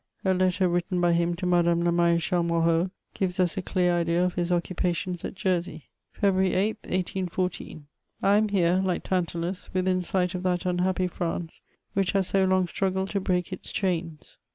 [0.25, 3.93] A letter written by him to Madame la M ar^chale Moreau, gives us a clear
[3.97, 7.77] idea o£ his occupations at Jersey:—*^< February 8th, 1814.
[7.79, 7.83] '^'
[8.27, 11.61] I am here* like Tantalus, within sight of that unhappy France
[11.93, 14.39] which has so long struggled to break its chains.